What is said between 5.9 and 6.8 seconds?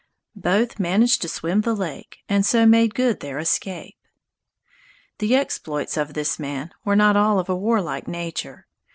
of this man